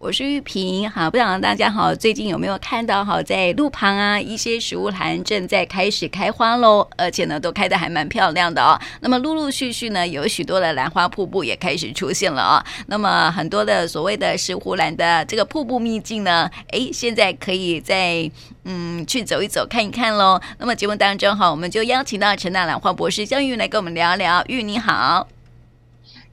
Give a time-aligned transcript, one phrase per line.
[0.00, 8.80] 我是玉萍，好，不知道大家好，最近有没有看到好在路旁啊，一些石斛兰正在开始开花喽，而且呢都开得还蛮漂亮的哦。
[9.02, 12.64] 那么陆陆续续呢，有许多的兰花瀑布也开始出现了、哦。
[12.86, 18.30] 那么很多的所谓的石斛兰的这个瀑布秘境呢，哎，现在可以再
[18.64, 20.40] 嗯去走一走看一看喽。
[20.56, 24.42] 那么节目当中哈，我们就邀请到陈大兰花博士江玉来跟我们聊聊。
[24.48, 25.28] 玉你好。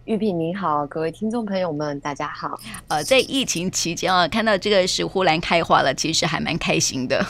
[0.07, 2.57] 玉萍您好，各位听众朋友们，大家好。
[2.87, 7.25] 呃，在疫情期间啊，看到这个石斛兰开花了，其实还蛮开心的。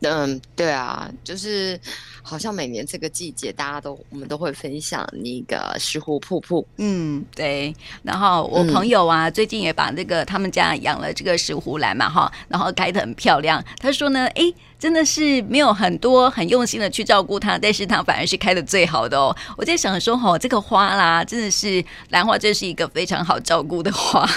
[0.00, 1.78] 嗯，对啊，就是
[2.22, 6.66] 好像每年这个季节，大家都我们都会分享那个石斛瀑布。
[6.76, 7.74] 嗯，对。
[8.02, 13.64] 然后我朋友啊，嗯、最近也把那个他们家养了这个石斛兰嘛，哈，然后开的很漂亮。
[13.78, 19.36] 他说呢，哎，真的是没有很多很用心的去照顾它，但是它反而是开的最好的哦。
[19.56, 24.28] 我在想说，哈，这个花啦，真的是兰花，这是一个非常好照顾的花。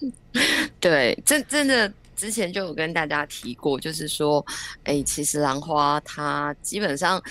[0.80, 1.92] 对，真真的。
[2.16, 4.44] 之前就有跟大家提过，就是说，
[4.84, 7.22] 哎、欸，其实兰花它基本上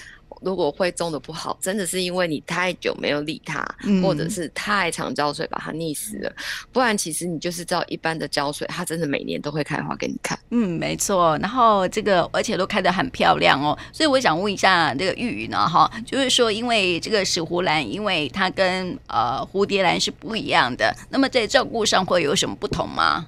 [0.42, 6.34] 如果会种的不好，真的是因为你太久没有理它，嗯、或者是太常浇水把它溺死了。
[6.72, 10.38] 不然其实你就是照一般的浇水，它真的每年都会开花给你看。
[10.50, 11.38] 嗯，没错。
[11.38, 23.28] 然后这个而且都开得很漂亮哦，所以我想问一下这个玉宇呢，哈，就是说因为这个石斛兰，因为它跟呃蝴蝶兰是不一样的，那么在照顾上会有什么不同吗？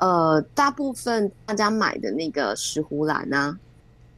[0.00, 3.58] 呃，大部分大家买的那个石斛兰呢，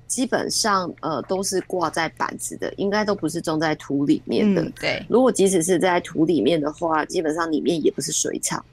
[0.07, 4.63] 基本上呃都是挂在板子的，应该都不是种在土里面的。
[4.63, 8.65] 嗯、对，如果即使是在土里面的话，基本上里面也不是水草，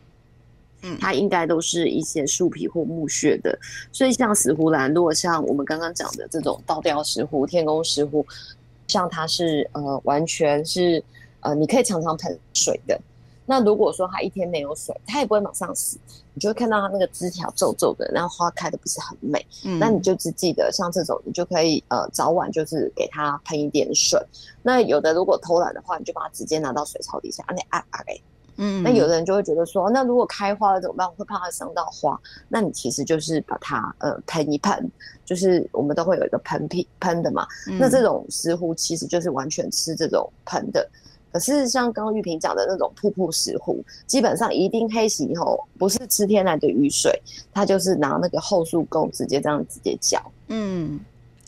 [0.83, 3.57] 嗯，它应该都是一些树皮或木屑的。
[3.91, 8.23] 所以像石斛兰，如果像我们刚刚讲的这种倒吊石斛、天宫石斛，
[8.87, 11.03] 像它是呃完全是
[11.39, 13.01] 呃你可以常常喷水的。
[13.49, 15.97] 那如果说它一天没有水，它也不会马上死，
[16.35, 19.43] 你就会看到它那个枝条皱皱的，然后花开的不是很美。
[19.65, 24.21] 嗯，那你就只记得像这种，你就可以呃早晚就是给它喷一点水。
[24.61, 28.21] 那有的如果偷懒的话，你就把它直接拿到水槽底下，按你按按给。
[28.61, 31.07] 嗯，那有的人就会觉得说，那如果开花了怎么办？
[31.07, 32.19] 我会怕它伤到花。
[32.49, 34.91] 那你其实就是把它呃喷一喷，
[35.25, 37.47] 就是我们都会有一个喷瓶喷的嘛。
[37.67, 40.87] 嗯，那这种石斛其实就是完全吃这种喷的。
[41.31, 43.75] 可是像刚刚玉萍讲的那种瀑布石斛，
[44.07, 47.11] 基本上一定黑洗以后，不是吃天然的雨水，
[47.53, 50.19] 它就是拿那个后束供直接这样直接浇。
[50.47, 50.99] 嗯，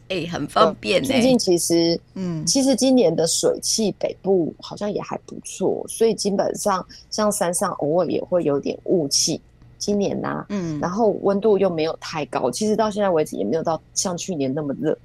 [0.09, 1.07] 哎、欸，很方便、欸。
[1.07, 9.41] 最近其实，嗯，其实今年的水汽北部好像也还不错，所以基本上像山上偶尔也会有点雾气。
[9.77, 14.95] 今年呐、啊，嗯，然后温度又没有太高，其实到现在为止也没有到像去年那么热。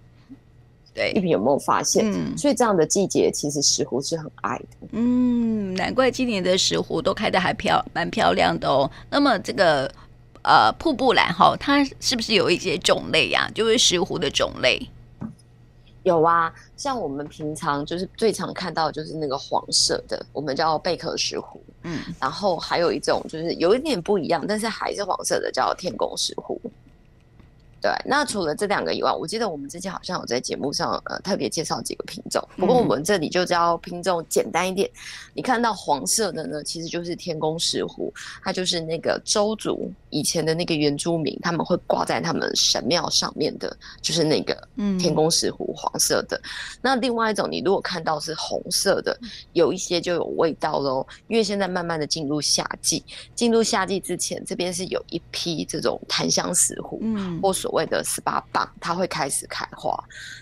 [0.97, 2.11] 对，一萍有没有发现？
[2.11, 4.89] 嗯，所以这样的季节，其实石斛是很爱的。
[4.93, 8.91] 嗯，难怪今年的石斛都开的还漂，蛮漂亮的哦。
[9.11, 9.87] 那么这个
[10.43, 13.53] 呃瀑布兰哈，它是不是有一些种类呀、啊？
[13.55, 14.81] 就是石斛的种类。
[16.05, 21.61] 有啊，像我们平常就是最常看到就是那个黄色的，我们叫贝壳石斛。
[21.83, 26.59] 嗯，然后还有一种就是有一点不一样，但是还是黄色的，叫天宫石斛。
[27.81, 34.89] 对，那除了这两个以外，我记得我们之前好像有在节目上呃特别介绍几个品种，不过我们这里就教品种简单一点。
[34.89, 34.99] 嗯、
[35.35, 38.11] 你看到黄色的呢，其实就是天宫石斛，
[38.43, 44.57] 它就是那个周族以前的那个原住民，他们会挂在他们神庙上面的，就是那个
[44.99, 46.37] 天宫石斛黄色的。
[46.39, 46.49] 嗯、
[46.83, 49.17] 那另外一种，你如果看到是红色的，
[49.53, 53.05] 有一些就有味道喽，因为现在慢慢的进入夏季，
[53.35, 59.93] 进入夏季之前，这边是有一批这种檀香石斛，嗯，或所谓的十八棒，它会开始开花。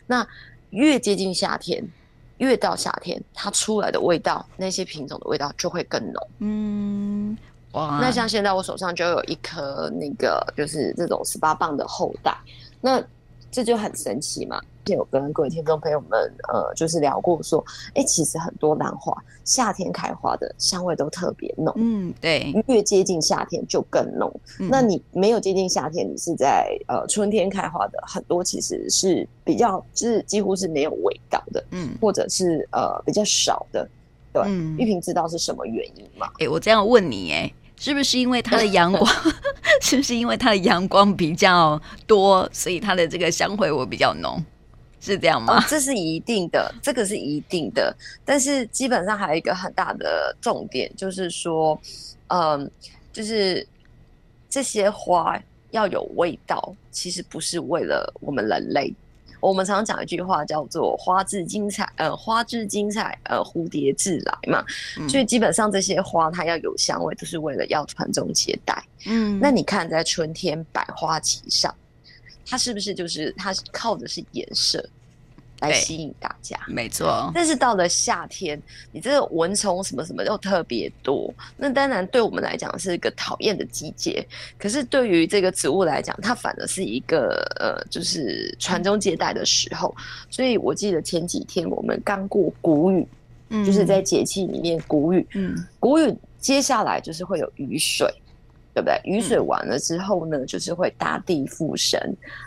[0.07, 0.27] 那
[0.71, 1.83] 越接近夏天，
[2.37, 6.29] 越到夏天，它出来的味道，那些品种的味道就会更浓。
[6.41, 7.39] 嗯，
[7.73, 7.99] 哇。
[7.99, 12.37] 那像现在我手上就有一颗那个，就是这种十八棒的后代。
[12.83, 13.03] 那
[13.51, 14.61] 这就很神奇嘛！
[14.93, 17.65] 有跟各位听众朋友们，呃，就是聊过说，
[17.95, 24.31] 哎、欸，其实很多兰花夏天开花的香味都特别浓，嗯，对，越接近夏天就更浓。
[24.60, 33.89] 嗯、那你没有接近夏天，你是在呃春天开花的，很多其实是比较，就是几乎是没有味道的，嗯，或者是呃比较少的，
[34.33, 34.42] 对。
[34.47, 36.27] 嗯、玉萍知道是什么原因吗？
[36.34, 37.54] 哎、欸，我这样问你、欸，哎。
[37.77, 39.04] 是不是因为它的阳光？
[39.83, 44.42] 是不是因为它的阳光比较多，所以它的这个香味我比较浓？
[45.04, 45.59] 是这样吗？
[45.59, 47.95] 哦，这是一定的，这个是一定的。
[48.24, 51.78] 但是基本上还有一个很大的重点，就是说，
[52.28, 52.71] 嗯，
[53.12, 53.66] 就是
[54.48, 55.39] 这些花
[55.71, 58.92] 要有味道，其实不是为了我们人类。
[59.41, 64.65] 我们常常讲一句话叫做“花自精彩”，呃，花自精彩，呃，蝴蝶自来嘛。
[64.98, 68.83] 嗯、所以基本上这些花它要有香味，都是为了要传宗接代。
[69.04, 71.74] 嗯，那你看在春天百花齐上，
[72.47, 74.85] 它是不是就是它靠的是颜色？
[75.61, 77.31] 来吸引大家，没错。
[77.33, 78.61] 但是到了夏天，
[78.91, 84.27] 你这个蚊虫什么什么又特别多，那当然对我们来讲是一个讨厌的季节。
[84.59, 89.95] 可是对于这个植物来讲，它反而是一个呃，就是传宗接代的时候。
[90.29, 93.07] 所以我记得前几天我们刚过谷雨，
[93.51, 98.13] 嗯，就是在节气里面谷雨，嗯，谷雨接下来就是会有雨水。
[98.74, 99.00] 对不对？
[99.04, 101.97] 雨水完了之后呢，嗯、就是会大地复生，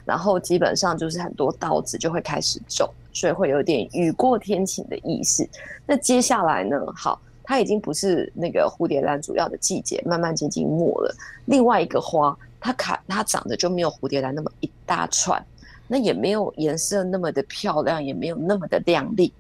[0.04, 5.48] 然后基本上就是很多稻子就会开始种，所以会有点雨过天晴的意思。
[5.86, 6.78] 那接下来呢？
[6.94, 11.16] 好，它已经不是那个蝴蝶兰主要的季节，慢慢接近末了。
[11.46, 15.42] 另外一个花，它开它长得就没有蝴蝶兰那么一大串，
[15.88, 19.32] 那也没有颜色那么的漂亮，也没有那么的亮丽，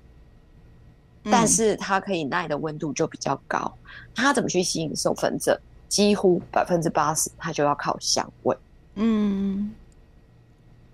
[1.26, 3.70] 嗯、但是它可以耐的温度就比较高。
[4.16, 5.60] 它怎么去吸引授粉者？
[5.88, 8.56] 几乎百分之八十，它就要靠香味。
[8.96, 9.72] 嗯，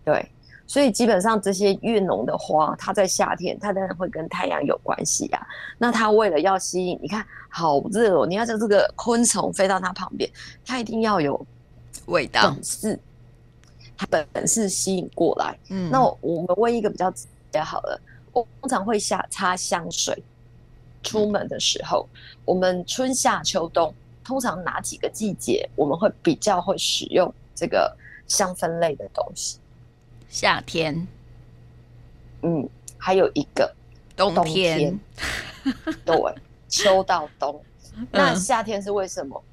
[0.03, 0.29] 对，
[0.67, 5.47] 所以基本上这些越浓的花，它在夏天，它当然会跟太阳有关系啊。
[5.77, 10.29] 那它为了要吸引，你看好热哦，你要在这个昆虫飞到它旁边，
[10.65, 11.43] 它一定要有
[12.07, 12.99] 味道，本事，
[13.97, 15.57] 它本事吸引过来。
[15.69, 17.99] 嗯，那我们问一个比较直接好了，
[18.33, 20.21] 我通常会下擦香水，
[21.01, 23.93] 出门的时候，嗯、我们春夏秋冬。
[24.23, 27.95] 通常哪几个季节我们会比较会使用这个
[28.27, 29.59] 香氛类的东西？
[30.29, 31.07] 夏天，
[32.41, 32.67] 嗯，
[32.97, 33.73] 还有一个
[34.15, 34.99] 冬天，
[36.05, 36.15] 对，
[36.67, 37.61] 秋到冬。
[38.11, 39.43] 那夏天是为什么？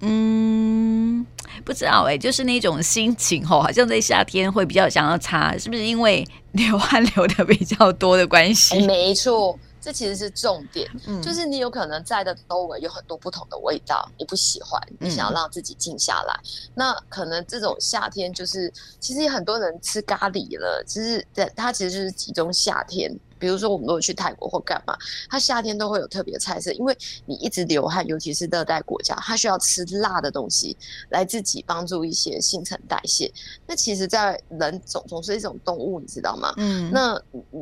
[0.00, 1.24] 嗯，
[1.64, 8.78] 不知道哎、欸，就是那种心情吼，好像在夏天会比较想要擦，是不是因为流汗流的比较多的关系？
[8.78, 9.58] 欸、没错。
[9.86, 21.24] 这其实是重点，嗯、就是你有可能在的周围有很多不同的味道，你不喜欢，你想要让自己静下来，嗯、那可能这种夏天就是，其实有很多人吃咖喱了，其实
[21.54, 23.16] 它其实就是集中夏天。
[23.38, 24.96] 比如说，我们如果去泰国或干嘛，
[25.28, 30.76] 它夏天都会有特别的菜色，因为你一直流汗，尤其是热带国家，它需要吃辣的东西
[31.10, 33.32] 来自己帮助一些新陈代谢。
[33.66, 36.54] 那其实，在人总总是一种动物，你知道吗？
[36.56, 36.90] 嗯。
[36.92, 37.20] 那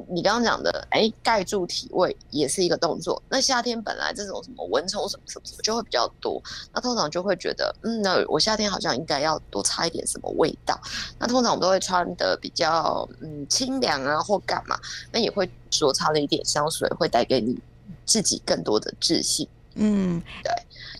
[0.08, 3.22] 你刚刚讲的，哎，盖住体味也是一个动作。
[3.28, 6.40] 那夏天本来这种什么蚊虫什么什么什么就会比较多，
[6.72, 10.78] 那通常就会觉得，嗯，那我夏天好像应该要多擦一点什么味道。
[11.18, 14.78] 那通常我们都会穿的比较嗯清凉啊，或干嘛，
[15.10, 15.50] 那也会。
[15.74, 17.58] 说擦了一点香水，会带给你
[18.06, 19.46] 自己更多的自信。
[19.74, 20.52] 嗯，对。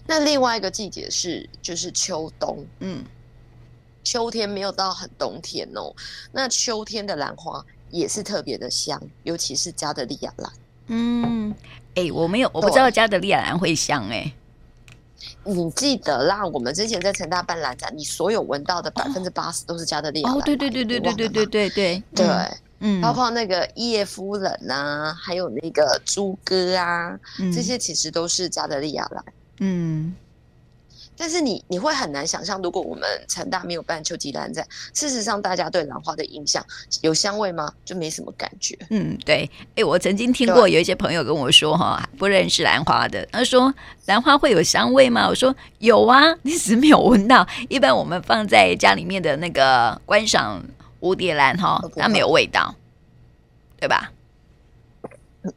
[0.06, 2.66] 那另外一个季节是就是秋冬。
[2.80, 3.04] 嗯，
[4.02, 5.94] 秋天没有到很冬天哦。
[6.32, 10.52] 那秋天的兰花也是特别的香，尤其是加德利亚兰。
[10.88, 11.54] 嗯，
[11.94, 14.34] 哎、欸，我没有，我不知道加德利亚兰会香哎、欸。
[15.44, 20.38] 你记得啦，我们之前在成大办兰展，你所有闻到的百分之八十都是加德利亚兰。
[20.38, 22.26] 哦，对对对对对对对对对对。
[22.26, 22.58] 嗯，
[23.00, 29.24] 包括那个叶夫人啊，还有那个朱哥啊，嗯、这些其实都是加德利亚兰。
[29.60, 30.14] 嗯，
[31.16, 36.64] 但是你你会很难想象，如果我们成大没有办秋季兰展，事实上大家对兰花的印象
[37.02, 37.72] 有香味吗？
[37.84, 38.76] 就没什么感觉。
[38.90, 39.48] 嗯，对。
[39.76, 43.72] 哎，我曾经听过有一些朋友跟我说，哈，不认识兰花的，他说
[44.06, 45.28] 兰花会有香味吗？
[45.28, 47.46] 我说有啊， 你只是没有闻到。
[47.68, 50.62] 一般我们放在家里面的那个观赏。
[51.04, 52.74] 蝴蝶兰哈，它没有味道，
[53.78, 54.10] 对吧？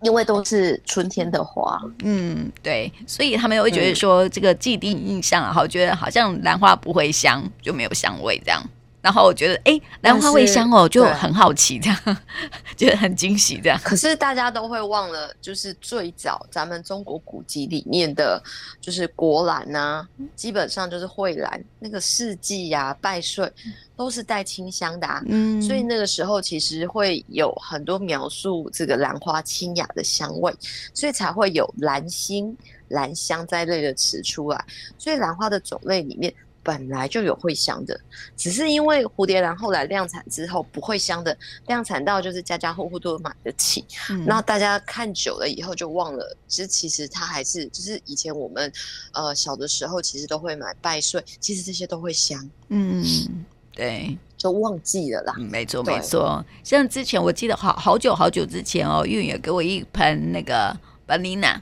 [0.01, 8.61] 因为都是春天的花，嗯，对，所以他们会觉得说这个既定印象啊，好，觉得好像兰花不会香，就没有香味这样。
[9.07, 12.17] 然后我觉得，哎，兰花味香哦，就很好奇这样，
[12.75, 13.79] 觉得很惊喜这样。
[13.81, 18.43] 可是大家都会忘了，就是最早咱们中国古籍里面的，
[18.81, 23.49] 就是国兰啊，基本上就是蕙兰，那个四季呀、啊、拜岁
[23.95, 25.23] 都是带清香的啊。
[25.27, 30.53] 嗯，所以那个时候其实会有很多描述这个兰花清雅的香味，
[30.93, 32.53] 所以才会有兰心、
[32.89, 34.65] 兰香在类的词出来。
[34.97, 36.33] 所以兰花的种类里面。
[36.67, 37.97] 本来就有会香的，
[38.35, 41.35] 只是因为蝴蝶兰后来量产之后不会香的，
[41.67, 48.69] 量产到就是家家户户都买得起，嗯、然后大家看久了以后就忘了，其实其实它还是就是以前我们
[49.13, 53.01] 呃小的时候其实都会买拜岁，其实这些都会香，嗯，
[53.71, 61.61] 对，就忘记了啦，嗯、没错没错，像之前我记得好好久好久之前哦，玉也给我一盆那个班尼娜。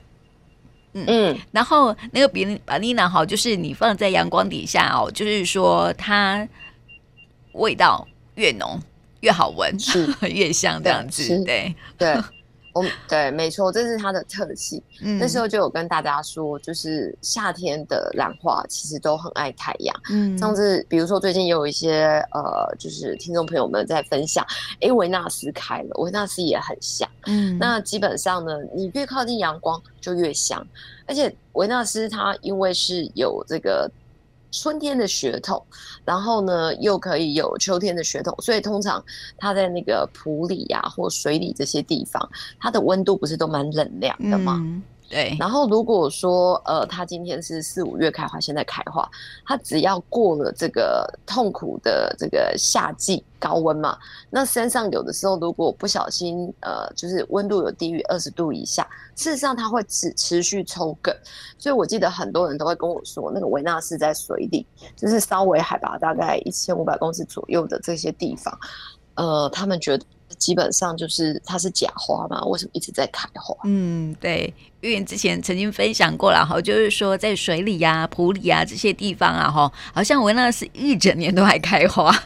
[0.96, 6.48] 嗯，然后那个比巴尼娜好，就是你放在阳光底下哦，就是说它
[7.52, 8.82] 味道越浓
[9.20, 10.08] 越好闻，是。
[10.32, 11.76] 越香这样子，对。
[11.98, 12.16] 对。
[12.76, 14.84] 我、oh, 对，没错，这是它的特性。
[15.02, 19.96] 嗯，那时候就有跟大家说，就是夏天的兰花其实都很爱太阳。
[20.12, 24.46] 嗯，上次比如说最近有一些呃，就是听众朋友们在分享，
[24.82, 27.10] 哎，维纳斯开了，维纳斯也很香。
[27.28, 30.62] 嗯，那基本上呢，你越靠近阳光就越香，
[31.08, 33.90] 而且维纳斯它因为是有这个。
[34.62, 35.62] 春天的血统，
[36.04, 39.04] 然后呢，又可以有秋天的血统，所以通常
[39.38, 44.62] 它在那个埔里呀、或水里这些地方，它的温度不是都蛮冷凉的吗？
[45.08, 49.08] 对，然后如果说呃，它今天是四五月开花，现在开花，
[49.46, 53.98] 它只要过了这个痛苦的这个夏季高温嘛，
[54.32, 61.16] 那身上有的时候如果不小心呃，就是温度有低于二十度以下，事实上它会持持续抽梗，
[61.60, 68.58] 所以我记得很多人都会跟我说，那个维纳斯在水里，就是稍微海拔大概一千五百公尺左右的这些地方，
[69.14, 70.04] 呃，他们觉得。
[70.38, 72.44] 基本上就是它是假花嘛？
[72.46, 73.56] 为什么一直在开花？
[73.64, 82.14] 嗯，对，因为之前曾经分享过了哈，就是说在水里呀、啊、埔里啊这些地方啊哈，好像维纳斯一整年都还开花。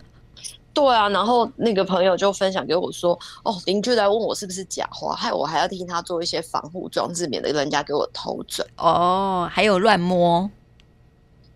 [0.72, 8.66] 对啊，然后那个朋友就分享给我说，哦，邻居来问我是不是假花，害我还要替他做一些防护装置，免得人家给我偷嘴。
[8.78, 10.50] 哦，还有乱摸。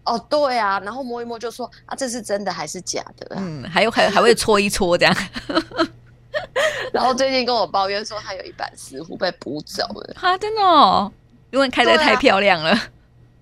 [0.03, 3.39] 哦，对啊，然后摸一摸就说啊，这是真的还是假的、啊？
[3.39, 5.15] 嗯，还有还还会搓一搓这样。
[6.93, 10.13] 然后最近跟我抱怨说，他有一版石斛被捕走了。
[10.15, 11.11] 哈，真的哦，
[11.51, 12.71] 因为开的太漂亮了。
[12.71, 12.89] 啊、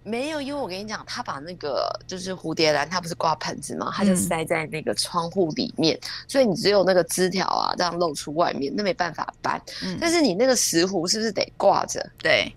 [0.03, 3.91] 没有，因为我跟你讲，他把那个就是蝴蝶兰，它不是挂盆子吗？
[3.94, 9.62] 他就塞在那个窗户里面，嗯、所以你只有那个枝条啊，这样露出外面，那没办法搬。
[9.84, 12.03] 嗯、但是你那个石斛是不是得挂着？
[12.18, 12.51] 对，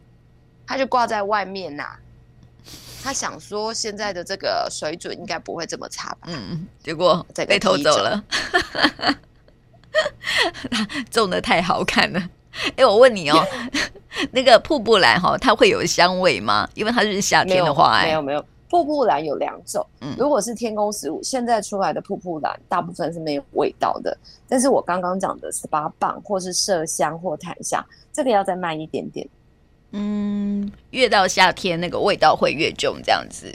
[0.66, 1.98] 他就挂在外面呐、啊。
[3.02, 6.28] 他想说现在的这个水准应该不会这么差吧？
[6.28, 8.24] 嗯，结果被偷走了。
[11.10, 12.18] 种的太好看了，
[12.68, 13.44] 哎、欸，我问你哦，
[14.32, 16.68] 那个瀑布兰哈，它会有香味吗？
[16.74, 24.16] 因为它是夏天的花，没有没有，瀑布兰有两种，嗯，如果是天宫十五，现在出来的瀑布兰大部分是没有味道的，
[24.48, 29.28] 但是我刚刚讲的十八棒或是麝香或檀香，这个要再慢一点点，
[29.92, 33.52] 嗯，越到夏天那个味道会越重，这样子。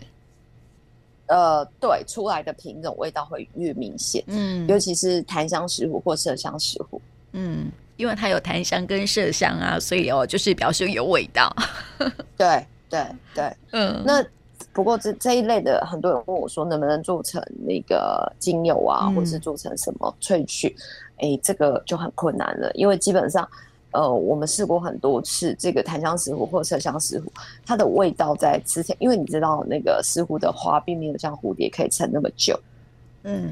[1.30, 7.00] 呃，对，出来的品种味道会越明显，嗯，尤其是檀香石斛或麝香石斛，
[7.34, 11.56] 嗯，因为它有檀香跟麝香啊，所以哦，就是表示有味道。
[12.36, 13.06] 对 对
[13.36, 14.26] 对，嗯，那
[14.74, 20.76] 不过这这一类的，很多人问我说，能不能做成那个精油啊，嗯、或是做成什么萃取？
[21.18, 23.48] 哎，这个就很困难了，因为基本上。
[23.91, 27.24] 呃，我们试过很多次这个檀香石斛或麝香石斛，
[27.65, 32.60] 它的味道在之前，因为你知道那个石斛的花并没有像蝴蝶可以撑那么久，
[33.24, 33.50] 嗯，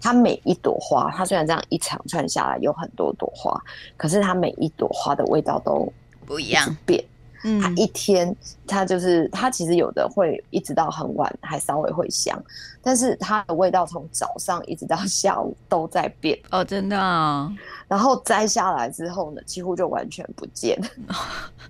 [0.00, 3.60] 它每一朵花，它虽然这样一长串下来有很多朵花，
[3.96, 5.92] 可是它每一朵花的味道都
[6.24, 7.04] 不一样变。
[7.42, 8.34] 嗯，它一天，
[8.66, 12.38] 它就是它其实有的会一直到很晚还稍微会香，
[12.82, 17.52] 但是它的味道从早上一直到下午都在变哦，真的哦。
[17.88, 20.78] 然后摘下来之后呢，几乎就完全不见
[21.08, 21.16] 了，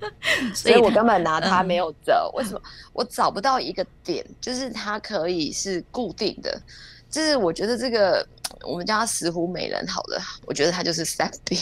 [0.54, 2.30] 所以我根本拿它没有辙。
[2.34, 2.60] 为什么？
[2.92, 6.60] 我找不到一个点，就是它可以是固定的。
[7.08, 8.24] 就是我觉得这个
[8.62, 11.60] 我们叫它石斛美人好了，我觉得它就是三 变。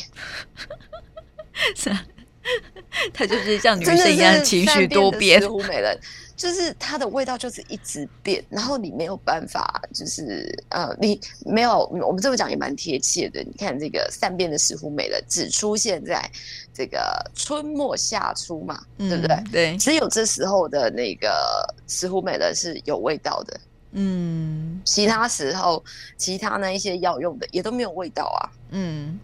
[3.13, 5.99] 他就是像女生一样情绪多变，石斛美人
[6.37, 13.43] 就是它的味道就是一直变，然后你没有办法，就是呃，你没有我们这么讲也蛮贴切的。
[13.43, 16.31] 你看这个善变的石斛美人只出现在
[16.73, 19.45] 这个春末夏初嘛，嗯、对不对？
[19.51, 23.61] 对，只有这时候的那个石斛美人是有味道的，
[23.93, 25.85] 嗯，其他时候
[26.17, 28.41] 其他那一些药用的也都没有味道啊，
[28.71, 29.19] 嗯。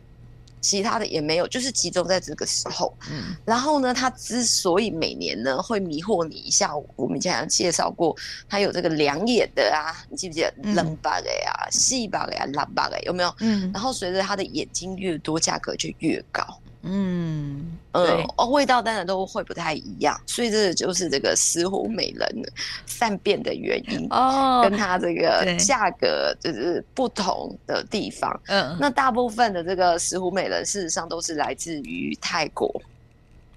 [0.64, 2.96] 其他的也没有，就是集中在这个时候。
[3.10, 8.16] 嗯，然后呢，它之所以每年呢会迷惑你一下，我们以前介绍过，
[8.48, 10.54] 它有这个两眼的啊，你记不记得？
[10.72, 13.34] 冷巴的呀，细巴的呀，蓝巴的有没有？
[13.40, 16.42] 嗯，然后随着它的眼睛越多，价格就越高。
[16.84, 22.42] 嗯呃哦，味道当然都会不太一样，所以这就是这个石斛美人
[22.86, 28.40] 善变的原因哦，跟它这个价格就是不同的地方。
[28.48, 32.68] 嗯，那大部分的这个石斛美人事实上都是来自于泰国，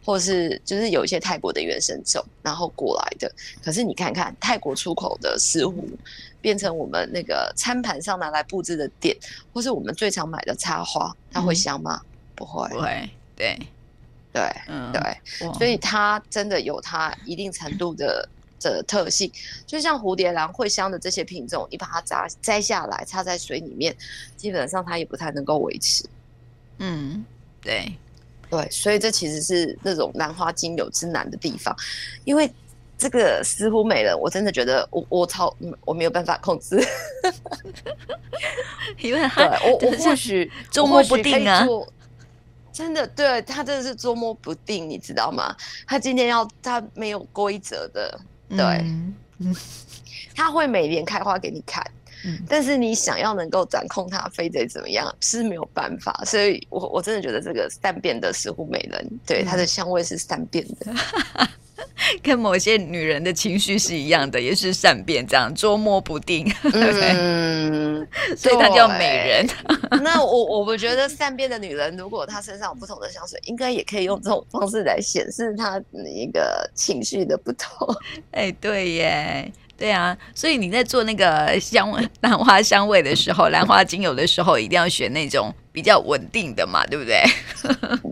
[0.05, 3.31] 或是就是有一些泰国的原生种然后过来的。
[3.63, 5.73] 可是你看看泰国出口的石斛，
[6.39, 9.17] 变成我们那个餐盘上拿来布置的点，
[9.51, 11.99] 或是我们最常买的插花，它会香吗？
[12.03, 12.05] 嗯、
[12.35, 13.09] 不会，不会。
[13.37, 13.57] 对，
[14.33, 15.01] 对，嗯，对，
[15.53, 18.27] 所以它真的有它一定程度的
[18.59, 19.31] 的特性，
[19.67, 23.95] 就像蝴蝶兰、茴香的这些品种，你把它摘摘下来，插在水里面，
[24.35, 26.03] 基本上它也不太能够维持。
[26.79, 27.23] 嗯，
[27.61, 27.95] 对，
[28.49, 31.75] 对，所以这其实是那种兰花精油之难的地方，
[32.25, 32.51] 因为
[32.97, 36.83] 这个似乎美人，我真的觉得我我超我没有办法控制，
[38.97, 41.63] 因为他对我我或许捉摸不定啊。
[42.77, 45.55] 真的，对他真的是捉摸不定，你知道吗？
[45.87, 48.19] 他今天要他没有规则的，
[48.49, 49.55] 对，嗯嗯、
[50.35, 51.83] 他会每年开花给你看，
[52.23, 56.21] 嗯、但是你想要能够掌控它，非得怎么样是没有办法。
[56.23, 60.93] 所以我我真的觉得这个善变的石斛美人，对、嗯、它的香味是善变的。
[62.23, 66.51] 跟某些女人的情绪是一样的，也是善变，这样捉摸不定。
[66.73, 69.47] 嗯， 所以她叫美人。
[70.03, 75.81] 那我我不觉得善变的女人，如果她身上有不同的香水，应该也可以用这种方式来显示她
[76.15, 77.87] 一个情绪的不同。
[78.31, 80.17] 哎、欸，对耶，对啊。
[80.33, 81.91] 所以你在做那个香
[82.21, 87.23] 兰花香味的时候，兰花精油的时候，一定要选那种比较稳定的嘛，对不对？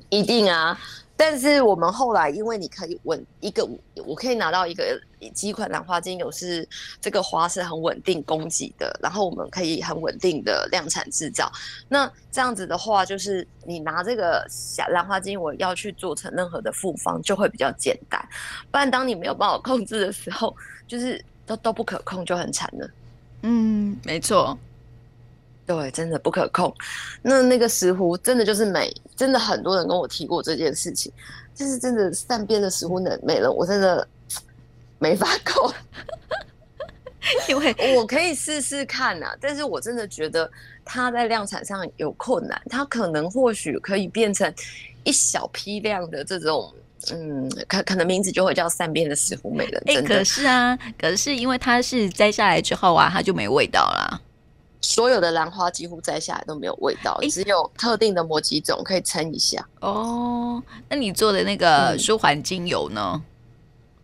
[0.10, 0.78] 一定啊。
[1.18, 3.68] 但是我们后来，因为你可以稳一个，
[4.06, 5.00] 我可以拿到一个
[5.34, 6.68] 几款兰花精油，是
[7.00, 11.50] 这个花是很稳定供给的，然后我们可以很稳定的量产制造。
[11.88, 18.22] 那这样子的话，就是你拿这个小兰花精油要去做成任何的复方，就会比较简单。
[18.70, 20.54] 不然当你没有办法控制的时候，
[20.86, 22.90] 就是都都不可控，就很惨了。
[23.44, 24.58] 嗯，没错。
[25.66, 26.74] 对，真的不可控。
[27.22, 31.12] 那那个石斛真的就是美，真的很多人跟我提过这件事情，
[31.56, 34.08] 就是真的善变的石斛的美了，我真的
[35.00, 35.74] 没法控。
[37.50, 40.48] 因为我可以试试看呐、啊，但是我真的觉得
[40.84, 44.54] 它在量产上有困难，它可能或许可以变成
[45.04, 46.72] 一小批量的这种，
[47.12, 49.82] 嗯，可可能名字就会叫善变的石斛美人。
[49.88, 54.22] 哎、欸，可是啊，可是因为它是摘下来之后啊，它就没味道了。
[54.86, 59.68] 所有的兰花几乎摘下来都没有味道，只有特定的某几种可以撑一下。
[59.80, 63.14] 哦，那你做的那个舒缓精油呢？
[63.16, 63.22] 嗯、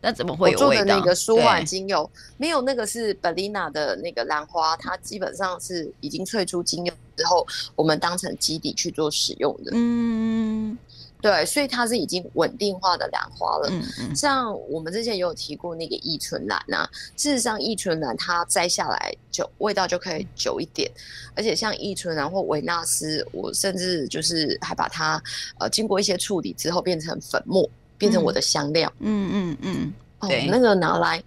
[0.02, 0.68] 那怎么会有味道？
[0.68, 9.72] 我做的那个舒缓精油没有，那个是 Bellina 的那个兰花，它基本上是已经萃出精油之后，我们当成基底去做使用的。
[9.76, 10.76] 嗯。
[11.22, 13.68] 对，所以它是已经稳定化的兰花了。
[13.70, 20.90] 嗯嗯，像我们之前也有提过那个依春兰啊，事实上依春兰它摘下来就味道就可以久一点，
[21.36, 25.22] 而且像依春兰或维纳斯，我甚至就是还把它
[25.60, 28.92] 呃经过一些处理之后变成粉末，变成我的香料。
[29.00, 31.24] 嗯嗯嗯，哦，那个拿来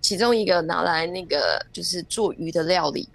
[0.00, 3.08] 其中一个拿来那个就是做鱼的料理，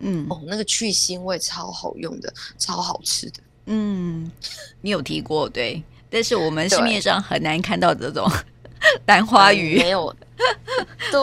[0.00, 3.40] 嗯，哦，那个去腥味超好用的，超好吃的。
[3.66, 4.30] 嗯，
[4.80, 8.28] 你有提过对，但是我们市面上很难看到这种
[9.06, 10.14] 兰花鱼，没有。
[11.10, 11.20] 对，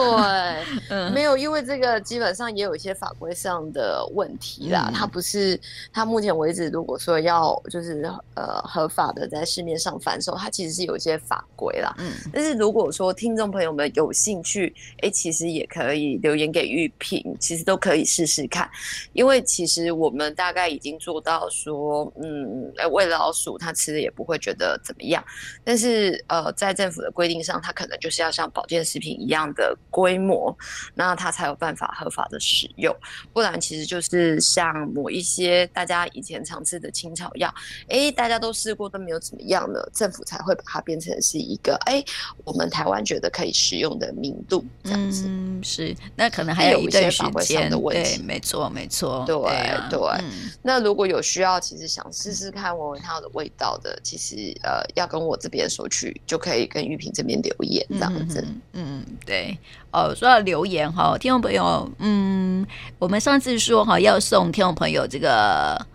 [0.88, 4.86] 嗯，没有，因为这个基本上也有一些法规上的问题啦。
[4.88, 5.60] 嗯、它不是，
[5.92, 8.02] 它目前为止，如果说要就是
[8.34, 11.94] 呃合法的在市面上贩售，它其实是有一些法规啦。
[11.98, 18.70] 嗯，但是如果说听众朋友们有兴趣，哎，其实也可以留言给玉萍，其实都可以试试看。
[19.12, 25.22] 因为其实我们大概已经做到说，嗯，喂老鼠它吃的也不会觉得怎么样。
[25.64, 29.09] 但是呃，在政府的规定上，它可能就是要像保健食品。
[29.10, 30.56] 一样的规模，
[30.94, 32.94] 那它才有办法合法的使用，
[33.32, 37.52] 不然其实就是像某一些大家以前常吃的青草药，
[37.88, 42.02] 哎，大家都试过都没有怎么样的，政府才会把它变成是一个哎，
[42.44, 45.24] 我们台湾觉得可以使用的名度这样子。
[45.28, 48.18] 嗯，是，那可能还有一段时间的问题。
[48.18, 49.24] 对，没错，没错。
[49.26, 50.50] 对对，啊、对、嗯。
[50.62, 58.40] 那如果有需要，其实想试试看闻闻它的味道的，其实呃，要跟我这边索取，就可以跟玉萍这边留言这样子。
[58.42, 58.60] 嗯。
[58.72, 58.89] 嗯
[59.24, 59.58] 对，
[59.90, 62.66] 哦，说到留言哈，听众朋友，嗯，
[62.98, 65.86] 我们上次说哈要送听众朋友这个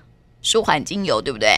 [0.41, 1.57] 舒缓精油，对不对？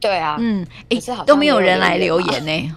[0.00, 2.76] 对啊，嗯，哎，都没有人来留言呢，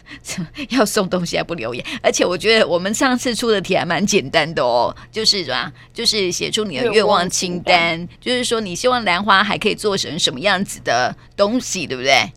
[0.70, 12.32] 要送东西还不留言，而且我觉得我们上次出的题还蛮简单的哦，就是什么，就是写出你的愿望清单，就是说你希望兰花还可以做成什么样子的东西，对不对？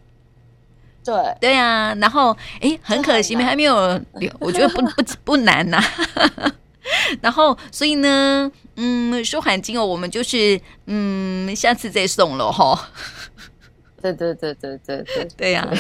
[1.06, 4.32] 对对呀、啊，然后哎，很可惜没，还没有留。
[4.40, 6.52] 我觉得不不不难呐、啊。
[7.22, 12.90] 然后，所以呢，嗯，舒缓精油我们就是嗯，下次再送了哈。
[14.02, 15.74] 对对对对对对对呀、啊，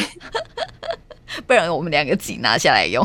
[1.45, 3.03] 不然我们两个自己拿下来用。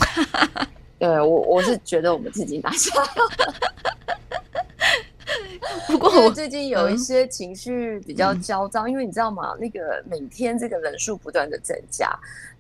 [0.98, 3.09] 对我我是觉得我们自己拿下来。
[5.88, 9.55] 不过我最近有一些情绪比较焦躁，嗯、因为你知道吗？
[9.59, 12.11] 那个每天这个人数不断的增加。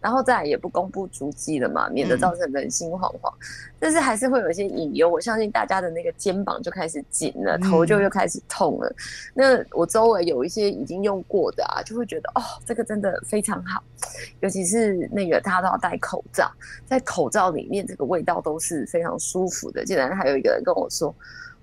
[0.00, 3.30] 然后再来也不公布足迹了嘛，免得造成人心惶惶。
[3.34, 3.44] 嗯、
[3.78, 8.88] 但是还是会有一些隐忧，我相信大家的那个肩膀就开始紧了，头就又开始痛了。
[8.88, 8.96] 嗯、
[9.34, 13.82] 那我周围有一些已经用过的啊，就会觉得哦，这个真的非常好，
[14.40, 16.50] 尤其是那个他都要戴口罩，
[16.86, 19.84] 在口罩里面这个味道都是非常舒服的。
[19.84, 21.14] 竟然还有一个人跟我说，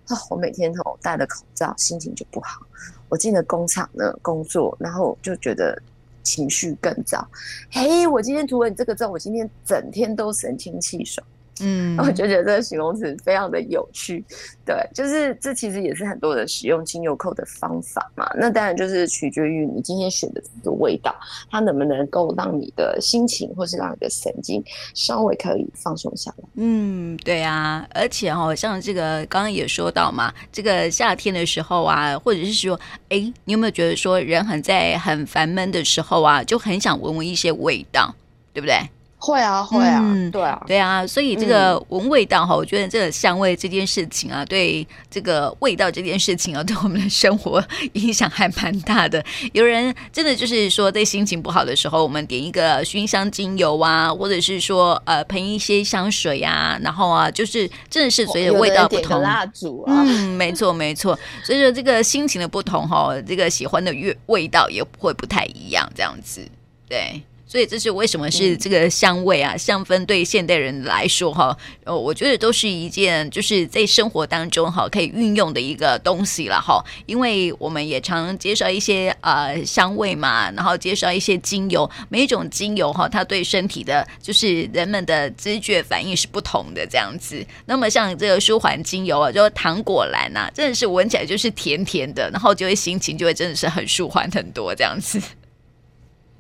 [0.10, 2.62] 哦，我每天哦戴了口罩，心情就不好。
[3.10, 5.82] 我进了工厂呢工作，然后就觉得。
[6.24, 7.26] 情绪更糟，
[7.72, 11.26] 嘿，我今天涂了你这个之后，我今天整天都神清气爽。
[11.62, 14.24] 嗯，我就觉得这个形容词非常的有趣，
[14.66, 18.30] 对，就是这其实也是很多人使用精油扣的方法嘛。
[18.36, 21.16] 那当然就是取决于你今天选的这个味道，
[21.50, 26.44] 它能不能够让你的心情或是让你的神经稍微可以放松下来。
[26.56, 38.14] 嗯，对啊，而且哦，像这个刚刚也说到嘛，这个夏天的时候啊，或者是说，哎，你有没有觉得说人很在很烦闷的时候啊，就很想闻闻一些味道，
[38.54, 38.78] 对不对？
[39.20, 47.62] 会啊，会啊，嗯、对啊，对啊，所以这个闻味道哈，嗯、我觉得这个香味这件事情啊，对这个味道这件事情啊， 对我们的生活
[47.94, 49.24] 影响还蛮大的。
[49.54, 61.18] 有人真的就是说，在心情不好的时候，我们点一个熏香精油啊，或者是说呃喷一些香水啊，然后啊，就是真的是随着味道不同，蜡烛啊，嗯，没错没错。
[61.44, 66.48] 所以说这个心情的不同哈，这个喜欢的味味道也会不太一样，这样子，
[66.88, 67.20] 对。
[67.48, 76.84] 所以这是为什么是这个香味啊，香氛对现代人来说哈，呃，我觉得都是一件就是在生活当中哈可以运用的一个东西了哈。
[77.06, 87.42] 因为我们也常介绍一些呃香味嘛，然后介绍一些精油，每一种精油哈，它对身体的就是人们的知觉反应是不同的这样子。
[87.66, 95.22] 那么像这个舒缓精油啊，就糖果蓝呐，真的是闻起来就是甜甜的，然后就会心情就会真的是很舒缓很多这样子。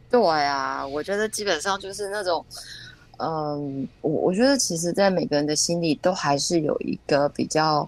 [0.09, 2.45] 对啊，我觉得基本上就是那种，
[3.17, 7.87] 嗯，我我觉得其实，在每个人的心里都还是有一个比较，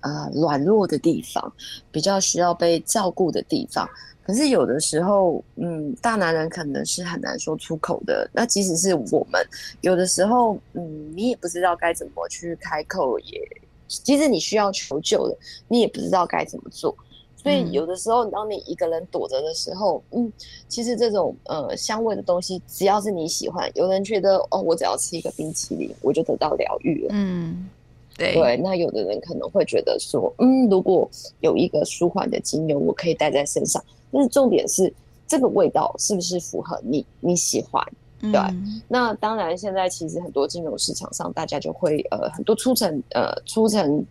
[0.00, 1.52] 呃，软弱的地方，
[1.92, 3.88] 比较需要被照顾的地方。
[4.24, 8.28] 可是有的时候，嗯，大男人可能是很难说出口的。
[8.32, 9.42] 那即使是我们，
[9.80, 13.40] 有的时候，嗯，你也不知道该怎么去开口，也，
[13.86, 16.94] 即使你需要求救的，你也不知道该怎么做。
[17.40, 20.30] 所以有的时候，当你一个人躲着的时候，嗯，
[20.66, 27.10] 其实这种呃香味的东西，只要是你喜欢，有人觉得哦，我只要吃一个冰淇淋，我就得到疗愈了。
[27.12, 27.68] 嗯，
[28.16, 28.56] 对对。
[28.56, 31.08] 那有的人可能会觉得说，嗯，如果
[31.40, 33.82] 有一个舒缓的精油，我可以带在身上。
[34.10, 34.92] 但是重点是，
[35.28, 37.80] 这个味道是不是符合你你喜欢？
[38.20, 38.32] 对。
[38.32, 44.04] 嗯、那当然，现在其实很多金融市场上，大家就会呃很多出成呃出成。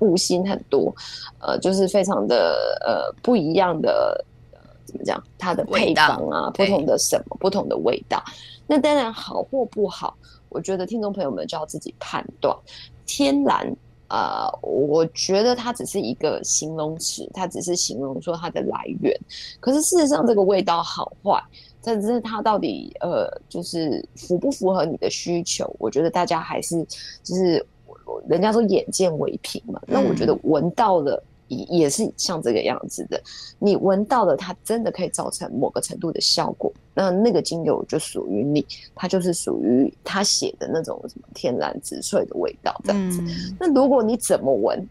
[0.00, 0.94] 悟心很多，
[1.38, 5.22] 呃，就是非常的呃不一样的，呃，怎么讲？
[5.38, 8.22] 它的配方啊，不同的什么，不同的味道。
[8.66, 10.16] 那当然好或不好，
[10.48, 12.56] 我觉得听众朋友们就要自己判断。
[13.06, 13.70] 天然
[14.08, 19.14] 啊，呃，我觉得它只是一个形容词，它只是形容说它的来源。
[19.60, 21.42] 可是事实上，这个味道好坏，
[21.82, 25.70] 但是它到底呃，就是符不符合你的需求？
[25.78, 26.82] 我觉得大家还是
[27.22, 27.64] 就是。
[28.28, 33.20] 人家说眼见为凭嘛，那我觉得闻到了也也是像这个样子的。
[33.58, 43.20] 你闻到了，它真的可以造成某个程度的效果，那那个精油就属于你，它就是属于他写的那种什么天然植萃的味道这样子。
[43.22, 44.88] 嗯、那如果你怎么闻，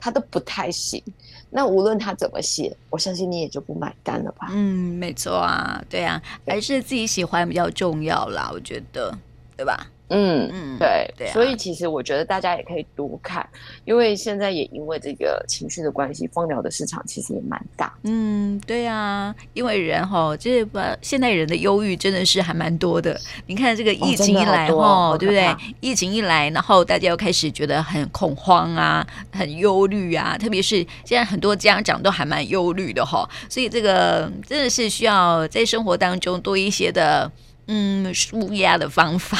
[0.00, 1.02] 它都不太行，
[1.50, 4.48] 那无论他怎么写，我相信你也就不买单了吧？
[4.50, 9.16] 嗯，没错啊，对啊，还是自己喜欢比较重要啦，我觉得，
[9.56, 9.86] 对吧？
[10.10, 13.46] 嗯嗯，对对，所以其实我觉得大家也可以多看，
[13.84, 17.92] 因为现在也因为这个情绪的关系，芳疗的市场其实也蛮大。
[18.04, 23.20] 嗯，对啊，因为人哈，这把现代人的忧郁真的是还蛮多的。
[23.46, 25.54] 你看这个疫情一来哈，对不对？
[25.80, 37.30] 疫情一来，然后大家又开始觉得很恐慌啊，很忧虑啊，特别是现在很多家长都还蛮忧虑的哈，所以这个真的是需要在生活当中多一些的
[37.66, 39.38] 嗯舒压的方法。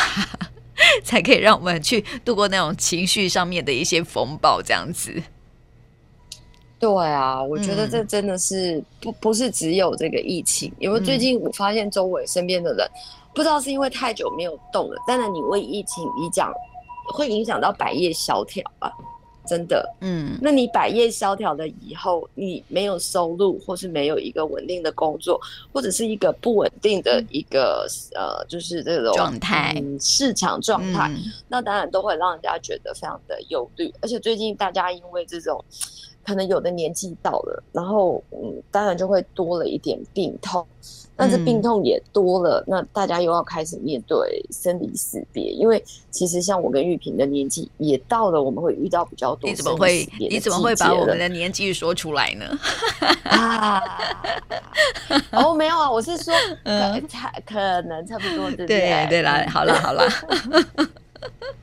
[1.05, 5.23] 才可以让我们去度过那种情绪上面的一些风暴，这样子。
[6.79, 12.89] 对啊，我觉得这真的是不不是只有这个疫情，因为最近我发现周围身边的人，
[13.35, 16.53] 不知道是因为太久没有动了，当然你为疫情你讲
[17.13, 18.93] 会影响到百业萧条啊。
[19.49, 25.41] 真的，嗯，那你百业萧条了以后，你没有收入，或是没有一个稳定的工作，
[25.73, 33.91] 或者是一个不稳定的一个、嗯、呃，就是这种状态、嗯，市场状态，嗯、那当然都会让人家觉得非常的忧虑。
[34.03, 35.65] 而且最近大家因为这种
[36.29, 40.67] 可能有的年纪到了，然后嗯，当然就会多了一点病痛。
[41.17, 45.45] 但是病痛也多了，嗯，那大家又要开始面对生离死别。
[45.45, 49.49] 因为其实像我跟玉萍的年纪也到了，我们会遇到比较多。
[49.49, 50.07] 你怎么会？
[50.21, 52.47] 你怎么会把我们的年纪说出来呢？
[53.25, 53.83] 啊，
[55.33, 58.67] 哦，没有啊，我是说，可差可能差不多，对不对？
[58.67, 60.05] 对对啦，好了好了。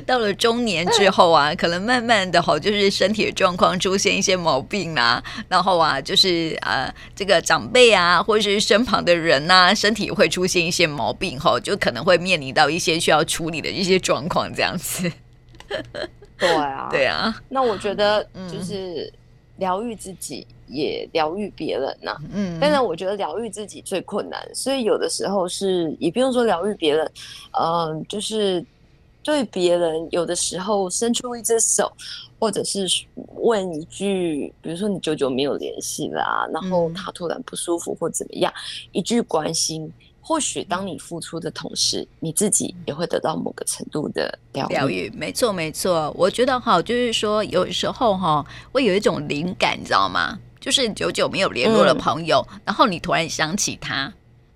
[0.06, 15.10] 到了中年之后啊，可能慢慢的哈，就是身体的状况出现一些毛病啊，然后啊，就是呃，这个长辈啊，或者是身旁的人呐、啊，身体会出现一些毛病哈，就可能会面临到一些需要处理的一些状况，这样子。
[16.38, 17.34] 对啊， 对啊。
[17.48, 19.12] 那我觉得就是
[19.56, 22.18] 疗愈自己，也疗愈别人呐、啊。
[22.32, 22.58] 嗯。
[22.60, 27.04] 但是我觉得疗愈自己最困难，所以有的时候是也不用说疗愈别人，
[27.52, 28.64] 嗯、呃，就是。
[29.28, 31.92] 对别人有的时候伸出一只手，
[32.38, 32.88] 或者是
[33.34, 38.50] 问一句，比如说你久久没有联系啦，然后他突然不舒服或怎么样，
[38.90, 44.72] 一句关心，或许当你付出的同时，你自己也会得到某个程度的疗愈。
[44.72, 50.38] 疗愈，没错没错，我觉得哈，就是说有时候哈，会有一种灵感，你知道吗？
[50.58, 54.10] 就是久久没有联络的朋友，嗯，然后你突然想起他，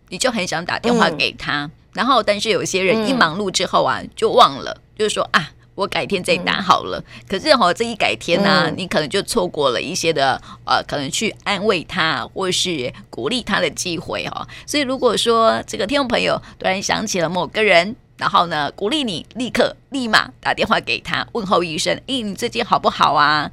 [0.09, 1.67] 你就很想打电话给他。
[1.67, 6.99] 嗯然后，但是有些人一忙碌之后啊，嗯、就忘了，就是说啊，我改天再打好了。
[6.99, 14.49] 嗯、可是哈、哦，这一改天呢、啊嗯，你可能就错过了一些的呃，可能去安慰他或是鼓励他的机会哈、哦。
[14.67, 23.51] 所以，如果说这个听众朋友突然想起了某个人，然后呢，鼓励你立刻立马打电话给他问候一声，诶，你最近好不好啊？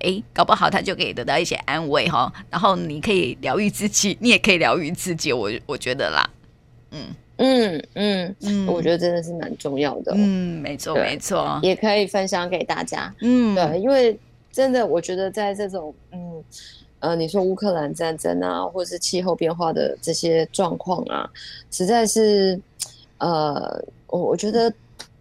[0.00, 2.32] 诶，搞不好他就可以得到一些安慰哈、哦。
[2.50, 6.28] 然后你可以疗愈自己，你也可以疗愈自己，我我觉得啦，
[6.90, 7.14] 嗯。
[7.38, 10.12] 嗯嗯嗯，我觉得真的是蛮重要的。
[10.14, 13.12] 嗯，没错没错，也可以分享给大家。
[13.20, 14.16] 嗯，对，因为
[14.52, 16.44] 真的，我觉得在这种嗯
[17.00, 21.28] 呃，你说乌克兰战争啊，或者是气候变化的这些状况啊，
[21.70, 22.60] 实在是
[23.18, 24.72] 呃，我我觉得。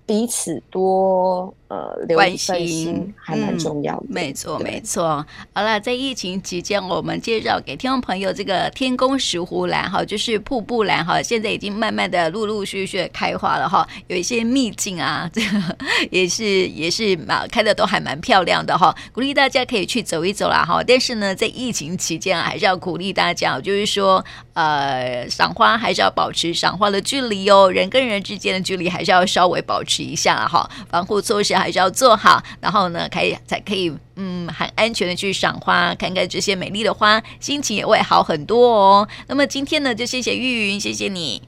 [0.07, 5.25] 彼此多呃关心还蛮重要的，嗯、没错没错。
[5.53, 15.77] 好了，在疫情期间，我们介绍给听众朋友这个天宫石斛兰哈，就是瀑布兰哈，现在已经慢慢的陆陆续续开花了哈，有一些秘境啊， 这个
[16.09, 20.81] 也是也是啊，开的都还蛮漂亮的哈，鼓励大家可以去走一走啦哈。
[20.87, 29.97] 但是呢，在疫情期间啊，还是要鼓励大家，就是说呃，赏花还是要保持赏花的距离哦，人跟人之间的距离还是要稍微保持。
[29.97, 39.07] 一下哈，防护措施还是要做好，然后呢，可以才可以嗯很安全的去赏花，看看这些美丽的花，心情也会好很多哦。
[39.27, 41.41] 那么今天呢，就谢谢玉云，谢谢你，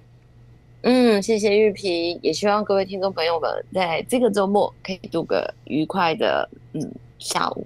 [0.81, 7.65] 嗯，谢谢玉萍，也希望各位听众朋友们在这个周末可以度个愉快的嗯下午。